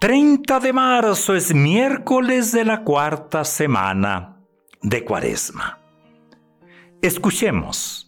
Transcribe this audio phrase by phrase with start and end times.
[0.00, 4.36] 30 de marzo es miércoles de la cuarta semana
[4.80, 5.80] de Cuaresma.
[7.02, 8.06] Escuchemos.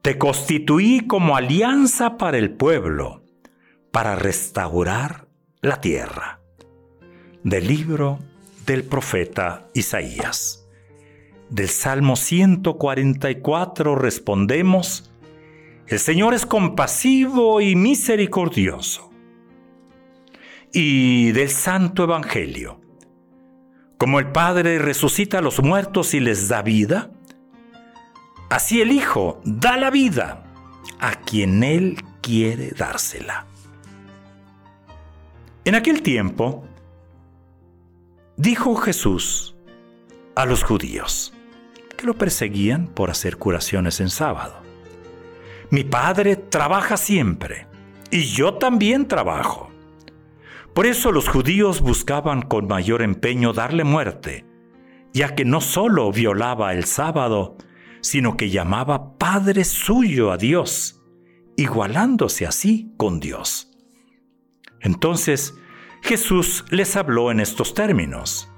[0.00, 3.22] Te constituí como alianza para el pueblo,
[3.90, 5.28] para restaurar
[5.60, 6.40] la tierra.
[7.42, 8.18] Del libro
[8.64, 10.66] del profeta Isaías.
[11.50, 15.12] Del Salmo 144 respondemos,
[15.86, 19.13] El Señor es compasivo y misericordioso
[20.74, 22.80] y del Santo Evangelio.
[23.96, 27.12] Como el Padre resucita a los muertos y les da vida,
[28.50, 30.42] así el Hijo da la vida
[30.98, 33.46] a quien Él quiere dársela.
[35.64, 36.64] En aquel tiempo,
[38.36, 39.54] dijo Jesús
[40.34, 41.32] a los judíos
[41.96, 44.60] que lo perseguían por hacer curaciones en sábado.
[45.70, 47.68] Mi Padre trabaja siempre
[48.10, 49.70] y yo también trabajo.
[50.74, 54.44] Por eso los judíos buscaban con mayor empeño darle muerte,
[55.12, 57.56] ya que no solo violaba el sábado,
[58.00, 61.00] sino que llamaba Padre suyo a Dios,
[61.56, 63.70] igualándose así con Dios.
[64.80, 65.54] Entonces
[66.02, 68.50] Jesús les habló en estos términos.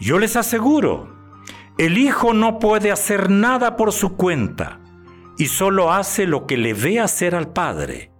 [0.00, 1.12] Yo les aseguro,
[1.76, 4.80] el Hijo no puede hacer nada por su cuenta,
[5.36, 8.12] y solo hace lo que le ve hacer al Padre.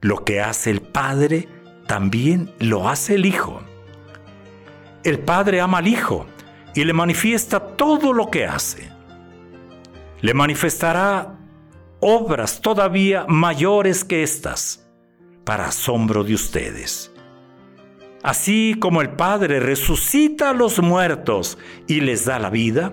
[0.00, 1.48] Lo que hace el Padre,
[1.86, 3.62] también lo hace el Hijo.
[5.04, 6.26] El Padre ama al Hijo
[6.74, 8.90] y le manifiesta todo lo que hace.
[10.20, 11.38] Le manifestará
[12.00, 14.86] obras todavía mayores que estas,
[15.44, 17.12] para asombro de ustedes.
[18.22, 22.92] Así como el Padre resucita a los muertos y les da la vida,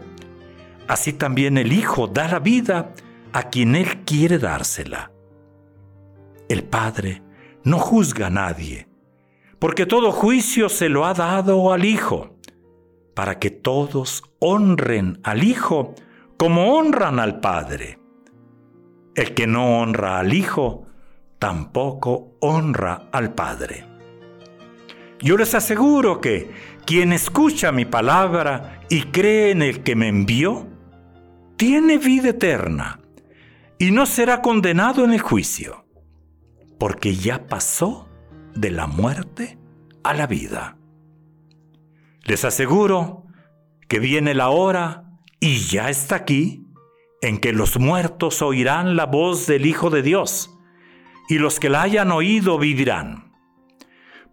[0.87, 2.93] así también el Hijo da la vida
[3.31, 5.11] a quien Él quiere dársela.
[6.47, 7.23] El Padre
[7.63, 8.87] no juzga a nadie,
[9.59, 12.35] porque todo juicio se lo ha dado al Hijo,
[13.15, 15.95] para que todos honren al Hijo
[16.37, 17.99] como honran al Padre.
[19.15, 20.87] El que no honra al Hijo,
[21.39, 23.85] tampoco honra al Padre.
[25.21, 26.51] Yo les aseguro que
[26.85, 30.67] quien escucha mi palabra y cree en el que me envió,
[31.55, 32.99] tiene vida eterna
[33.79, 35.82] y no será condenado en el juicio
[36.77, 38.09] porque ya pasó
[38.55, 39.57] de la muerte
[40.03, 40.77] a la vida.
[42.23, 43.25] Les aseguro
[43.87, 46.65] que viene la hora, y ya está aquí,
[47.21, 50.57] en que los muertos oirán la voz del Hijo de Dios,
[51.29, 53.33] y los que la hayan oído vivirán.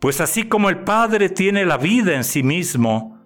[0.01, 3.21] Pues así como el Padre tiene la vida en sí mismo,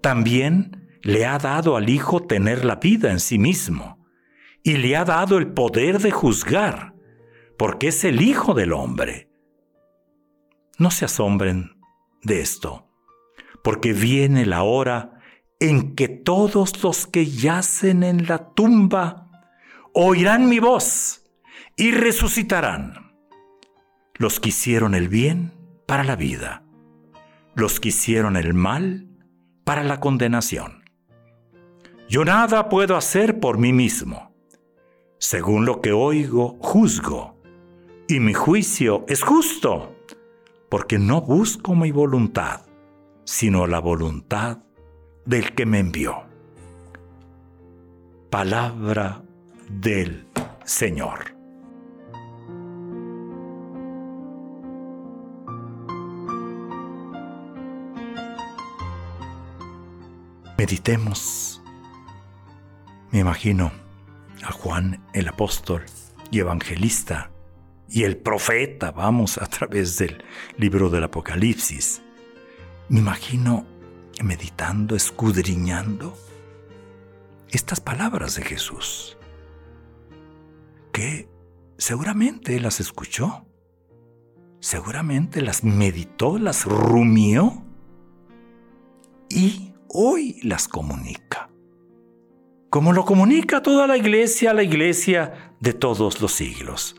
[0.00, 3.98] también le ha dado al Hijo tener la vida en sí mismo,
[4.62, 6.91] y le ha dado el poder de juzgar
[7.62, 9.30] porque es el Hijo del Hombre.
[10.78, 11.76] No se asombren
[12.24, 12.88] de esto,
[13.62, 15.20] porque viene la hora
[15.60, 19.30] en que todos los que yacen en la tumba
[19.94, 21.22] oirán mi voz
[21.76, 23.14] y resucitarán.
[24.14, 25.52] Los que hicieron el bien
[25.86, 26.64] para la vida,
[27.54, 29.06] los que hicieron el mal
[29.62, 30.82] para la condenación.
[32.08, 34.34] Yo nada puedo hacer por mí mismo.
[35.20, 37.40] Según lo que oigo, juzgo
[38.12, 39.96] y mi juicio es justo,
[40.68, 42.60] porque no busco mi voluntad,
[43.24, 44.58] sino la voluntad
[45.24, 46.24] del que me envió.
[48.28, 49.22] Palabra
[49.70, 50.26] del
[50.64, 51.34] Señor.
[60.58, 61.62] Meditemos.
[63.10, 63.72] Me imagino
[64.44, 65.86] a Juan el apóstol
[66.30, 67.31] y evangelista
[67.92, 70.24] y el profeta, vamos, a través del
[70.56, 72.00] libro del Apocalipsis.
[72.88, 73.66] Me imagino
[74.24, 76.16] meditando, escudriñando
[77.50, 79.18] estas palabras de Jesús.
[80.90, 81.28] Qué
[81.76, 83.44] seguramente las escuchó,
[84.60, 87.62] seguramente las meditó, las rumió
[89.28, 91.50] y hoy las comunica.
[92.70, 96.96] Como lo comunica toda la iglesia, la iglesia de todos los siglos.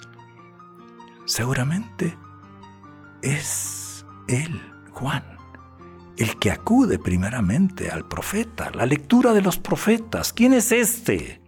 [1.25, 2.17] Seguramente
[3.21, 4.61] es él,
[4.91, 5.23] Juan,
[6.17, 10.33] el que acude primeramente al profeta, la lectura de los profetas.
[10.33, 11.41] ¿Quién es este?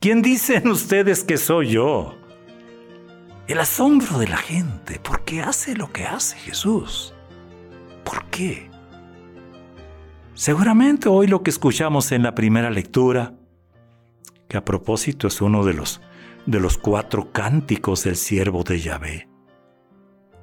[0.00, 2.14] ¿Quién dicen ustedes que soy yo?
[3.46, 7.12] El asombro de la gente, ¿por qué hace lo que hace Jesús?
[8.04, 8.70] ¿Por qué?
[10.32, 13.34] Seguramente hoy lo que escuchamos en la primera lectura,
[14.48, 16.00] que a propósito es uno de los,
[16.46, 19.28] de los cuatro cánticos del siervo de Yahvé,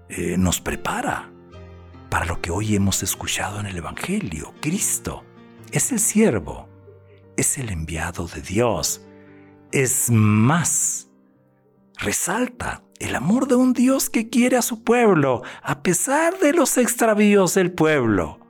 [0.09, 1.31] eh, nos prepara
[2.09, 4.53] para lo que hoy hemos escuchado en el Evangelio.
[4.59, 5.23] Cristo
[5.71, 6.67] es el siervo,
[7.37, 9.05] es el enviado de Dios.
[9.71, 11.09] Es más,
[11.97, 16.77] resalta el amor de un Dios que quiere a su pueblo a pesar de los
[16.77, 18.40] extravíos del pueblo.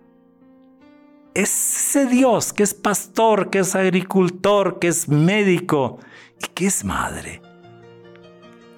[1.33, 5.99] Ese Dios que es pastor, que es agricultor, que es médico
[6.39, 7.41] y que es madre,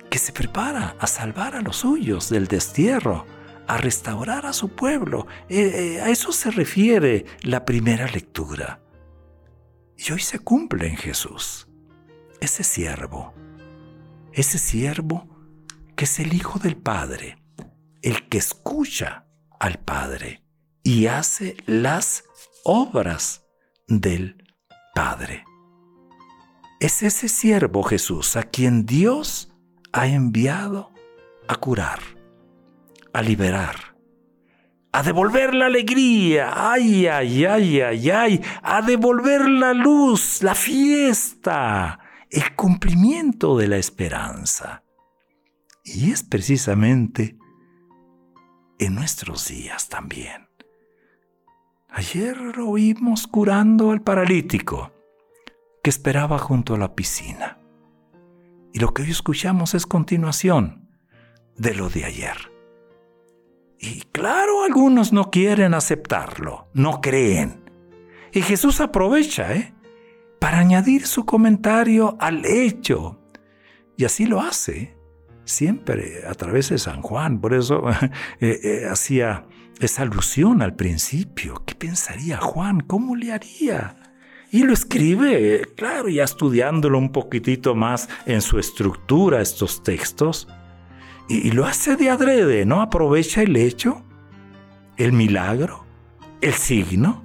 [0.10, 3.26] que se prepara a salvar a los suyos del destierro
[3.68, 5.28] a restaurar a su pueblo.
[5.50, 8.82] Eh, eh, a eso se refiere la primera lectura.
[9.98, 11.68] Y hoy se cumple en Jesús.
[12.42, 13.34] Ese siervo,
[14.34, 15.30] ese siervo
[15.96, 17.38] que es el Hijo del Padre,
[18.02, 19.26] el que escucha
[19.60, 20.44] al Padre
[20.84, 22.26] y hace las
[22.64, 23.46] obras
[23.88, 24.44] del
[24.96, 25.46] Padre.
[26.80, 29.54] Es ese siervo Jesús a quien Dios
[29.92, 30.92] ha enviado
[31.48, 32.00] a curar
[33.14, 33.96] a liberar,
[34.92, 42.00] a devolver la alegría, ay, ay, ay, ay, ay, a devolver la luz, la fiesta,
[42.30, 44.84] el cumplimiento de la esperanza.
[45.86, 47.38] Y es precisamente
[48.80, 50.43] en nuestros días también.
[51.96, 52.76] Ayer lo
[53.30, 54.92] curando al paralítico
[55.84, 57.60] que esperaba junto a la piscina.
[58.74, 60.90] Y lo que hoy escuchamos es continuación
[61.56, 62.52] de lo de ayer.
[63.78, 67.64] Y claro, algunos no quieren aceptarlo, no creen.
[68.32, 69.76] Y Jesús aprovecha, ¿eh?
[70.40, 73.20] Para añadir su comentario al hecho.
[73.98, 74.98] Y así lo hace,
[75.44, 77.40] siempre a través de San Juan.
[77.40, 77.84] Por eso
[78.40, 79.46] eh, eh, hacía
[79.80, 81.64] esa alusión al principio.
[81.66, 82.82] ¿Qué pensaría Juan?
[82.82, 83.96] ¿Cómo le haría?
[84.52, 90.48] Y lo escribe, claro, ya estudiándolo un poquitito más en su estructura, estos textos
[91.28, 92.82] y, lo hace de adrede, ¿no?
[92.82, 94.04] Aprovecha el hecho,
[94.98, 95.86] el milagro,
[96.42, 97.24] el signo,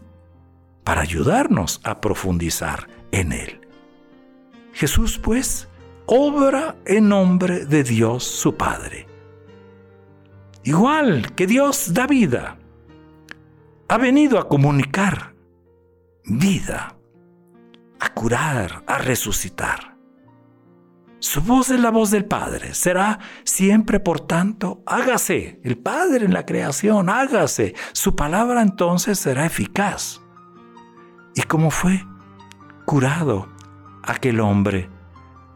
[0.85, 3.61] para ayudarnos a profundizar en él.
[4.73, 5.69] Jesús, pues,
[6.06, 9.08] obra en nombre de Dios su Padre.
[10.69, 12.59] Igual que Dios da vida,
[13.88, 15.35] ha venido a comunicar
[16.26, 16.94] vida,
[17.99, 19.97] a curar, a resucitar.
[21.20, 22.75] Su voz es la voz del Padre.
[22.75, 25.59] Será siempre, por tanto, hágase.
[25.65, 27.75] El Padre en la creación, hágase.
[27.93, 30.21] Su palabra entonces será eficaz.
[31.35, 32.05] Y como fue
[32.85, 33.49] curado
[34.03, 34.91] aquel hombre,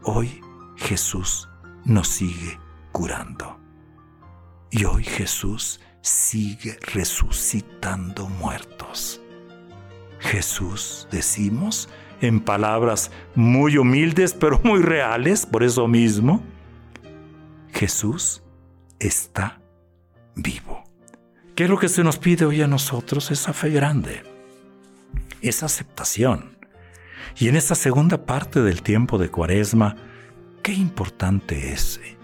[0.01, 0.41] hoy
[0.75, 1.47] Jesús
[1.85, 2.59] nos sigue
[2.91, 3.52] curando.
[4.75, 9.21] Y hoy Jesús sigue resucitando muertos.
[10.17, 11.89] Jesús, decimos,
[12.21, 16.41] en palabras muy humildes pero muy reales, por eso mismo,
[17.71, 18.41] Jesús
[18.97, 19.61] está
[20.33, 20.83] vivo.
[21.53, 23.29] ¿Qué es lo que se nos pide hoy a nosotros?
[23.29, 24.23] Esa fe grande,
[25.41, 26.57] esa aceptación.
[27.37, 29.97] Y en esta segunda parte del tiempo de Cuaresma,
[30.63, 32.17] qué importante es eh,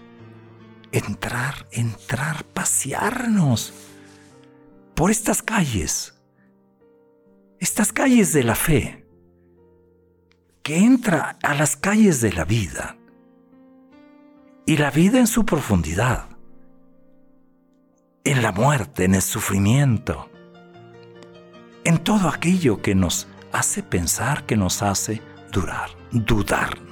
[0.92, 3.72] entrar, entrar, pasearnos
[4.94, 6.14] por estas calles,
[7.58, 9.06] estas calles de la fe,
[10.62, 12.96] que entra a las calles de la vida
[14.66, 16.28] y la vida en su profundidad,
[18.24, 20.30] en la muerte, en el sufrimiento,
[21.84, 26.89] en todo aquello que nos hace pensar, que nos hace durar, dudar.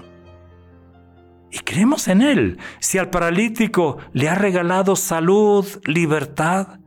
[1.51, 2.59] Y creemos en Él.
[2.79, 6.81] Si al paralítico le ha regalado salud, libertad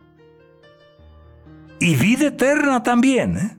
[1.79, 3.57] y vida eterna también, ¿eh?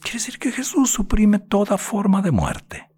[0.00, 2.88] Quiere decir que Jesús suprime toda forma de muerte.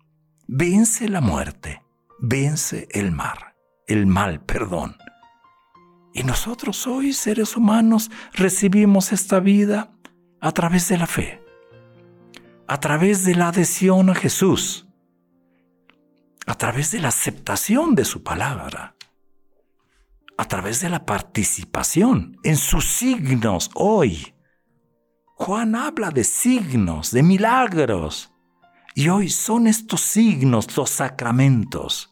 [0.46, 1.82] Vence la muerte,
[2.18, 3.56] vence el mar,
[3.86, 4.96] el mal, perdón.
[6.12, 9.92] Y nosotros hoy, seres humanos, recibimos esta vida
[10.40, 11.42] a través de la fe,
[12.66, 14.89] a través de la adhesión a Jesús,
[16.50, 18.96] a través de la aceptación de su palabra,
[20.36, 24.34] a través de la participación en sus signos hoy.
[25.36, 28.32] Juan habla de signos, de milagros,
[28.96, 32.09] y hoy son estos signos los sacramentos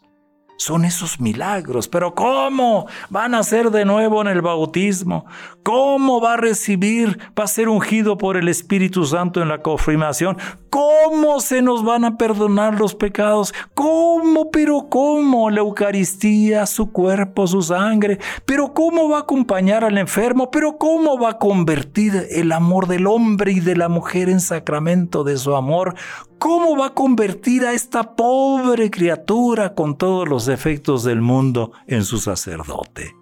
[0.58, 1.88] son esos milagros.
[1.88, 5.24] Pero ¿cómo van a ser de nuevo en el bautismo?
[5.62, 10.36] ¿Cómo va a recibir, va a ser ungido por el Espíritu Santo en la confirmación?
[10.68, 13.54] ¿Cómo se nos van a perdonar los pecados?
[13.74, 15.48] ¿Cómo, pero cómo?
[15.48, 18.18] La Eucaristía, su cuerpo, su sangre.
[18.44, 20.50] Pero ¿cómo va a acompañar al enfermo?
[20.50, 25.22] Pero ¿cómo va a convertir el amor del hombre y de la mujer en sacramento
[25.22, 25.94] de su amor?
[26.38, 32.04] ¿Cómo va a convertir a esta pobre criatura con todos los defectos del mundo en
[32.04, 33.16] su sacerdote?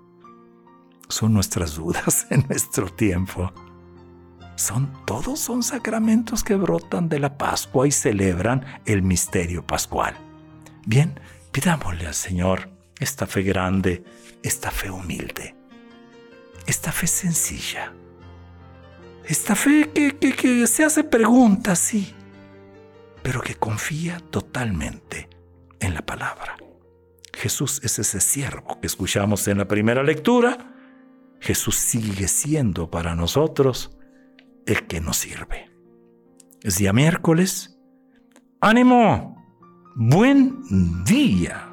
[1.09, 3.53] Son nuestras dudas en nuestro tiempo.
[4.57, 10.15] Son todos son sacramentos que brotan de la Pascua y celebran el misterio pascual.
[10.87, 11.19] Bien,
[11.53, 14.05] pidámosle al Señor esta fe grande,
[14.43, 15.55] esta fe humilde,
[16.67, 17.93] esta fe sencilla,
[19.27, 22.15] esta fe que, se hace preguntas, sí,
[23.27, 25.29] pero que confía totalmente
[25.81, 26.57] en la palabra.
[27.35, 30.73] Jesús es ese siervo que escuchamos en la primera lectura.
[31.41, 33.99] Jesús sigue siendo para nosotros
[34.65, 35.73] el que nos sirve.
[36.63, 37.77] Es día miércoles.
[38.61, 39.45] ¡Ánimo!
[39.97, 41.66] Buen día.